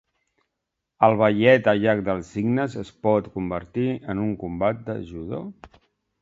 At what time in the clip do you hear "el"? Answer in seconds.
1.07-1.17, 1.73-1.81